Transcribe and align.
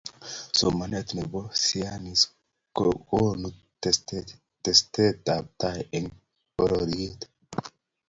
somanet 0.57 1.07
ne 1.15 1.23
bo 1.31 1.41
siyanis 1.63 2.21
kokonu 2.77 3.49
teset 4.63 5.27
ab 5.35 5.45
tai 5.59 5.79
eng 5.97 6.09
pororiet 6.55 7.19